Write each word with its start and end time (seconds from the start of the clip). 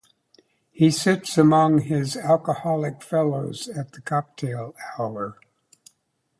He 0.71 0.89
sits 0.89 1.37
among 1.37 1.81
his 1.81 2.17
alcoholic 2.17 3.03
fellows 3.03 3.67
at 3.69 3.91
the 3.91 4.01
cocktail 4.01 4.73
hour. 4.97 5.37